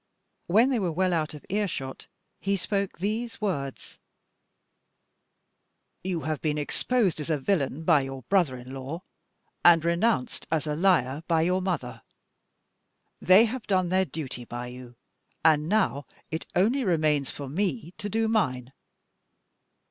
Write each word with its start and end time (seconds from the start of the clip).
When 0.47 0.71
they 0.71 0.79
were 0.79 0.91
well 0.91 1.13
out 1.13 1.35
of 1.35 1.45
ear 1.47 1.67
shot, 1.67 2.07
he 2.39 2.57
spoke 2.57 2.97
these 2.97 3.39
words: 3.39 3.99
"You 6.03 6.21
have 6.21 6.41
been 6.41 6.57
exposed 6.57 7.19
as 7.19 7.29
a 7.29 7.37
villain 7.37 7.83
by 7.83 8.01
your 8.01 8.23
brother 8.23 8.57
in 8.57 8.73
law, 8.73 9.03
and 9.63 9.85
renounced 9.85 10.47
as 10.49 10.65
a 10.65 10.75
liar 10.75 11.21
by 11.27 11.43
your 11.43 11.61
mother. 11.61 12.01
They 13.21 13.45
have 13.45 13.67
done 13.67 13.89
their 13.89 14.05
duty 14.05 14.43
by 14.43 14.69
you, 14.69 14.95
and 15.45 15.69
now 15.69 16.07
it 16.31 16.47
only 16.55 16.83
remains 16.83 17.29
for 17.29 17.47
me 17.47 17.93
to 17.99 18.09
do 18.09 18.27
mine. 18.27 18.73